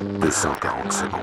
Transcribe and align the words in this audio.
240 0.00 0.92
secondes. 0.92 1.20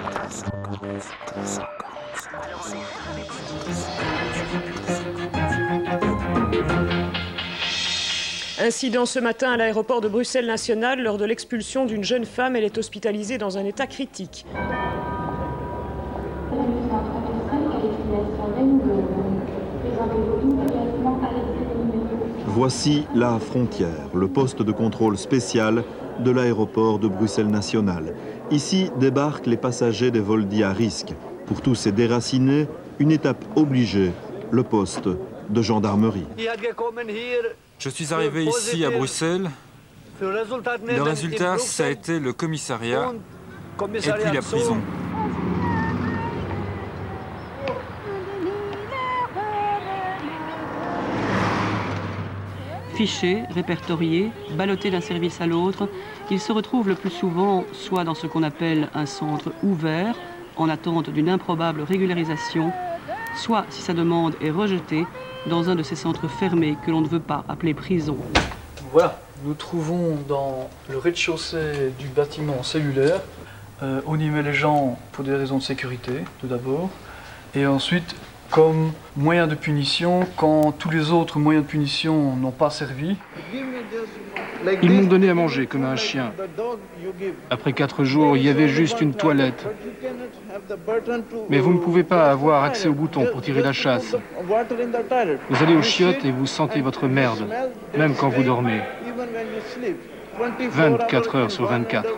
Incident 8.60 9.08
ce 9.08 9.20
matin 9.20 9.52
à 9.54 9.58
l'aéroport 9.58 10.02
de 10.02 10.08
Bruxelles 10.08 10.46
National 10.46 11.02
lors 11.02 11.18
de 11.18 11.26
l'expulsion 11.26 11.86
d'une 11.86 12.04
jeune 12.04 12.26
femme. 12.26 12.56
Elle 12.56 12.66
est 12.66 12.78
hospitalisée 12.78 13.40
dans 13.40 13.58
un 13.58 13.66
état 13.66 13.88
critique. 13.88 14.46
Voici 22.46 23.06
la 23.16 23.40
frontière, 23.40 24.10
le 24.14 24.28
poste 24.28 24.62
de 24.62 24.72
contrôle 24.72 25.18
spécial 25.18 25.84
de 26.20 26.32
l'aéroport 26.32 27.00
de 27.00 27.08
Bruxelles 27.08 27.48
National. 27.48 28.14
Ici 28.50 28.90
débarquent 28.98 29.46
les 29.48 29.58
passagers 29.58 30.10
des 30.10 30.22
vols 30.22 30.48
dits 30.48 30.64
à 30.64 30.72
risque. 30.72 31.14
Pour 31.46 31.62
tous 31.62 31.76
ces 31.76 31.92
déracinés, 31.92 32.68
une 33.00 33.12
étape 33.12 33.44
obligée, 33.56 34.12
le 34.52 34.64
poste 34.64 35.10
de 35.50 35.62
gendarmerie. 35.62 36.26
Je 37.80 37.90
suis 37.90 38.14
arrivé 38.14 38.46
ici 38.46 38.86
à 38.86 38.90
Bruxelles. 38.90 39.50
Le 40.22 41.02
résultat, 41.02 41.58
ça 41.58 41.86
a 41.86 41.90
été 41.90 42.20
le 42.20 42.34
commissariat 42.34 43.12
et 43.82 43.88
puis 43.98 44.34
la 44.34 44.42
prison. 44.42 44.78
Fichés, 52.98 53.44
répertoriés, 53.54 54.32
ballottés 54.58 54.90
d'un 54.90 55.02
service 55.02 55.40
à 55.40 55.46
l'autre, 55.46 55.88
ils 56.32 56.40
se 56.40 56.52
retrouvent 56.52 56.90
le 56.90 56.96
plus 56.96 57.12
souvent 57.12 57.64
soit 57.72 58.04
dans 58.04 58.16
ce 58.16 58.26
qu'on 58.26 58.42
appelle 58.42 58.90
un 58.96 59.06
centre 59.06 59.52
ouvert, 59.62 60.16
en 60.56 60.68
attente 60.68 61.12
d'une 61.12 61.30
improbable 61.30 61.84
régularisation, 61.84 62.74
soit, 63.36 63.66
si 63.70 63.84
sa 63.84 63.94
demande 63.94 64.34
est 64.42 64.50
rejetée, 64.50 65.06
dans 65.46 65.70
un 65.70 65.76
de 65.76 65.84
ces 65.84 65.96
centres 65.96 66.28
fermés 66.28 66.76
que 66.84 66.90
l'on 66.90 67.02
ne 67.02 67.08
veut 67.08 67.20
pas 67.20 67.44
appeler 67.48 67.76
prison. 67.76 68.18
Voilà, 68.92 69.20
nous 69.46 69.54
trouvons 69.54 70.18
dans 70.28 70.68
le 70.90 70.98
rez-de-chaussée 70.98 71.94
du 72.00 72.08
bâtiment 72.08 72.64
cellulaire. 72.64 73.22
Euh, 73.84 74.02
on 74.08 74.20
y 74.20 74.28
met 74.28 74.42
les 74.42 74.56
gens 74.56 74.98
pour 75.12 75.24
des 75.24 75.36
raisons 75.36 75.60
de 75.60 75.64
sécurité, 75.64 76.14
tout 76.42 76.48
d'abord. 76.48 76.90
Et 77.54 77.68
ensuite, 77.68 78.16
comme 78.58 78.92
moyen 79.16 79.46
de 79.46 79.54
punition, 79.54 80.22
quand 80.36 80.72
tous 80.72 80.90
les 80.90 81.12
autres 81.12 81.38
moyens 81.38 81.64
de 81.64 81.70
punition 81.70 82.36
n'ont 82.36 82.50
pas 82.50 82.72
servi. 82.72 83.16
Ils 84.82 84.92
m'ont 84.92 85.04
donné 85.04 85.30
à 85.30 85.36
manger 85.36 85.68
comme 85.68 85.86
un 85.86 85.96
chien. 85.96 86.34
Après 87.52 87.74
quatre 87.74 88.04
jours, 88.04 88.36
il 88.36 88.42
y 88.42 88.50
avait 88.50 88.68
juste 88.68 89.00
une 89.00 89.14
toilette. 89.14 89.68
Mais 91.50 91.60
vous 91.60 91.72
ne 91.72 91.78
pouvez 91.78 92.02
pas 92.02 92.32
avoir 92.32 92.64
accès 92.64 92.88
au 92.88 92.94
bouton 92.94 93.28
pour 93.32 93.42
tirer 93.42 93.62
la 93.62 93.74
chasse. 93.74 94.16
Vous 95.52 95.64
allez 95.64 95.76
aux 95.76 95.84
chiottes 95.84 96.26
et 96.26 96.32
vous 96.32 96.48
sentez 96.48 96.82
votre 96.82 97.06
merde, 97.06 97.48
même 97.96 98.16
quand 98.16 98.30
vous 98.30 98.42
dormez. 98.42 98.82
24 100.72 101.36
heures 101.36 101.52
sur 101.52 101.68
24, 101.68 102.10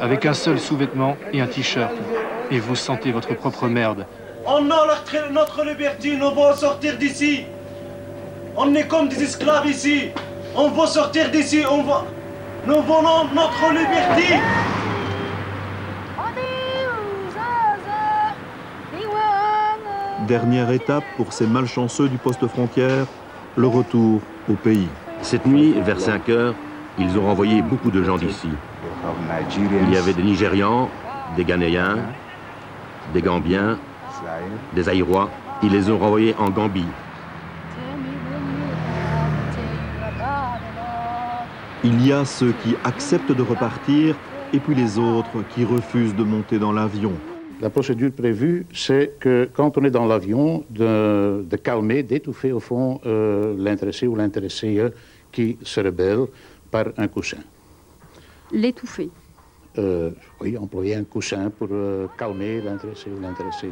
avec 0.00 0.24
un 0.24 0.32
seul 0.34 0.58
sous-vêtement 0.58 1.18
et 1.34 1.42
un 1.42 1.46
t-shirt. 1.46 1.94
Et 2.50 2.58
vous 2.58 2.74
sentez 2.74 3.12
votre 3.12 3.34
propre 3.34 3.68
merde. 3.68 4.06
On 4.48 4.70
a 4.70 4.86
notre 5.32 5.64
liberté, 5.64 6.16
nous 6.16 6.30
voulons 6.30 6.54
sortir 6.54 6.96
d'ici. 6.96 7.44
On 8.56 8.72
est 8.76 8.86
comme 8.86 9.08
des 9.08 9.20
esclaves 9.20 9.66
ici. 9.66 10.10
On 10.54 10.68
veut 10.68 10.86
sortir 10.86 11.30
d'ici, 11.32 11.64
on 11.68 11.82
va... 11.82 12.04
Nous 12.64 12.80
voulons 12.82 13.24
notre 13.34 13.70
liberté. 13.70 14.38
Dernière 20.28 20.70
étape 20.70 21.04
pour 21.16 21.32
ces 21.32 21.46
malchanceux 21.46 22.08
du 22.08 22.18
poste 22.18 22.46
frontière, 22.46 23.06
le 23.56 23.66
retour 23.66 24.20
au 24.48 24.54
pays. 24.54 24.88
Cette 25.22 25.46
nuit, 25.46 25.74
vers 25.80 26.00
5 26.00 26.28
heures, 26.28 26.54
ils 26.98 27.18
ont 27.18 27.26
renvoyé 27.26 27.62
beaucoup 27.62 27.90
de 27.90 28.02
gens 28.04 28.16
d'ici. 28.16 28.48
Il 29.58 29.92
y 29.92 29.96
avait 29.96 30.12
des 30.12 30.22
Nigérians, 30.22 30.88
des 31.36 31.44
Ghanéens, 31.44 31.98
des 33.12 33.22
Gambiens, 33.22 33.78
des 34.74 34.88
Aïrois. 34.88 35.30
Ils 35.62 35.72
les 35.72 35.90
ont 35.90 35.98
renvoyés 35.98 36.34
en 36.38 36.50
Gambie. 36.50 36.84
Il 41.84 42.04
y 42.04 42.12
a 42.12 42.24
ceux 42.24 42.52
qui 42.62 42.74
acceptent 42.84 43.32
de 43.32 43.42
repartir 43.42 44.16
et 44.52 44.58
puis 44.58 44.74
les 44.74 44.98
autres 44.98 45.44
qui 45.54 45.64
refusent 45.64 46.14
de 46.14 46.24
monter 46.24 46.58
dans 46.58 46.72
l'avion. 46.72 47.12
La 47.60 47.70
procédure 47.70 48.12
prévue, 48.12 48.66
c'est 48.74 49.18
que 49.18 49.48
quand 49.54 49.78
on 49.78 49.84
est 49.84 49.90
dans 49.90 50.04
l'avion, 50.04 50.64
de, 50.68 51.42
de, 51.48 51.56
calmer, 51.56 52.02
d'étouffer 52.02 52.52
au 52.52 52.60
fond 52.60 53.00
euh, 53.06 53.54
l'intéressé 53.56 54.06
ou 54.06 54.14
l'intéressée 54.14 54.82
qui 55.32 55.56
se 55.62 55.80
rebelle 55.80 56.26
par 56.70 56.86
un 56.98 57.08
coussin. 57.08 57.38
L'étouffer 58.52 59.08
euh, 59.78 60.10
Oui, 60.40 60.56
employer 60.58 60.96
un 60.96 61.04
coussin 61.04 61.50
pour 61.50 61.68
euh, 61.70 62.06
calmer 62.18 62.60
l'intéressé 62.60 63.10
ou 63.10 63.20
l'intéressée. 63.20 63.70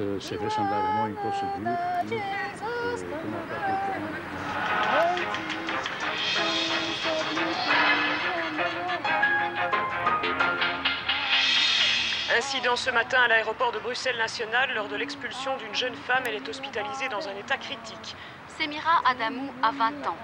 Euh, 0.00 0.18
c'est 0.20 0.36
vraisemblablement 0.36 1.06
une 1.06 1.14
procédure 1.14 1.76
qui, 2.08 2.14
Incident 12.34 12.76
ce 12.76 12.90
matin 12.90 13.20
à 13.22 13.28
l'aéroport 13.28 13.72
de 13.72 13.78
Bruxelles 13.80 14.16
National 14.16 14.72
lors 14.74 14.88
de 14.88 14.96
l'expulsion 14.96 15.56
d'une 15.58 15.74
jeune 15.74 15.94
femme. 15.94 16.22
Elle 16.26 16.36
est 16.36 16.48
hospitalisée 16.48 17.08
dans 17.10 17.28
un 17.28 17.36
état 17.36 17.58
critique. 17.58 18.16
Semira 18.58 19.02
Adamou 19.04 19.50
a 19.62 19.70
20 19.72 20.06
ans. 20.06 20.16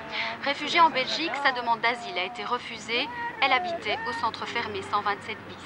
Réfugiée 0.42 0.80
en 0.80 0.90
Belgique, 0.90 1.32
sa 1.42 1.52
demande 1.52 1.80
d'asile 1.80 2.16
a 2.18 2.24
été 2.24 2.44
refusée. 2.44 3.06
Elle 3.40 3.52
habitait 3.52 3.98
au 4.08 4.12
centre 4.12 4.46
fermé 4.46 4.82
127 4.82 5.36
bis. 5.48 5.56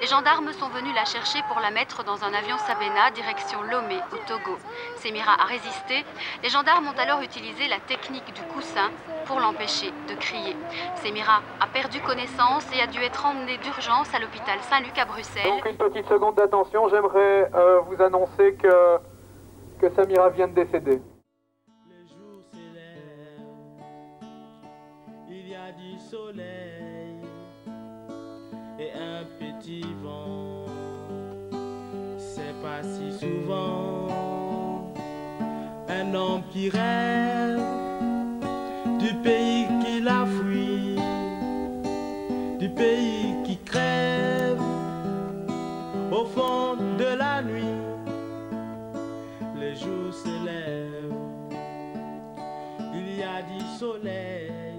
Les 0.00 0.06
gendarmes 0.06 0.52
sont 0.52 0.68
venus 0.68 0.94
la 0.94 1.04
chercher 1.04 1.38
pour 1.48 1.60
la 1.60 1.70
mettre 1.70 2.04
dans 2.04 2.24
un 2.24 2.32
avion 2.34 2.56
Sabena, 2.58 3.10
direction 3.14 3.62
Lomé, 3.62 3.98
au 4.12 4.16
Togo. 4.26 4.58
Semira 4.96 5.32
a 5.40 5.44
résisté. 5.44 6.04
Les 6.42 6.48
gendarmes 6.48 6.88
ont 6.88 6.98
alors 6.98 7.20
utilisé 7.20 7.68
la 7.68 7.78
technique 7.78 8.32
du 8.34 8.42
coussin 8.52 8.90
pour 9.26 9.40
l'empêcher 9.40 9.92
de 10.08 10.14
crier. 10.14 10.56
Semira 10.96 11.42
a 11.60 11.66
perdu 11.66 12.00
connaissance 12.00 12.66
et 12.76 12.80
a 12.80 12.86
dû 12.86 13.00
être 13.02 13.24
emmenée 13.26 13.58
d'urgence 13.58 14.12
à 14.14 14.18
l'hôpital 14.18 14.58
Saint-Luc 14.62 14.98
à 14.98 15.04
Bruxelles. 15.04 15.44
Donc 15.44 15.64
une 15.66 15.76
petite 15.76 16.08
seconde 16.08 16.34
d'attention, 16.34 16.88
j'aimerais 16.88 17.50
euh, 17.54 17.80
vous 17.80 18.02
annoncer 18.02 18.54
que, 18.54 18.98
que 19.80 19.94
Samira 19.94 20.30
vient 20.30 20.48
de 20.48 20.54
décéder. 20.54 21.00
Du 25.72 25.98
soleil 25.98 27.16
et 28.78 28.90
un 28.92 29.24
petit 29.38 29.84
vent. 30.02 30.66
C'est 32.18 32.54
pas 32.62 32.82
si 32.82 33.12
souvent 33.18 34.92
un 35.88 36.14
homme 36.14 36.42
qui 36.50 36.68
rêve 36.68 37.62
du 38.98 39.14
pays 39.22 39.66
qu'il 39.82 40.06
a 40.06 40.26
fui, 40.26 40.96
du 42.58 42.68
pays 42.68 43.34
qui 43.44 43.56
crève 43.58 44.60
au 46.10 46.24
fond 46.26 46.76
de 46.98 47.16
la 47.16 47.42
nuit. 47.42 47.80
Les 49.56 49.74
jours 49.74 50.12
se 50.12 50.44
lèvent, 50.44 51.14
il 52.94 53.16
y 53.16 53.22
a 53.22 53.40
du 53.42 53.64
soleil 53.78 54.73